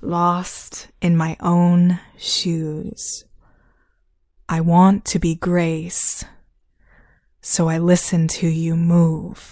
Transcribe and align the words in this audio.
lost 0.00 0.88
in 1.00 1.16
my 1.16 1.36
own 1.40 2.00
shoes. 2.16 3.24
I 4.48 4.60
want 4.60 5.04
to 5.06 5.18
be 5.18 5.34
grace, 5.34 6.24
so 7.40 7.68
I 7.68 7.78
listen 7.78 8.28
to 8.28 8.48
you 8.48 8.76
move. 8.76 9.47